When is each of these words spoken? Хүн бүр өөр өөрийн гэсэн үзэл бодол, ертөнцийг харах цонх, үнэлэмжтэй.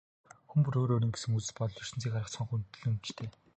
Хүн 0.49 0.59
бүр 0.63 0.75
өөр 0.79 0.93
өөрийн 0.93 1.13
гэсэн 1.13 1.35
үзэл 1.37 1.57
бодол, 1.57 1.83
ертөнцийг 1.83 2.13
харах 2.13 2.33
цонх, 2.33 2.53
үнэлэмжтэй. 2.53 3.29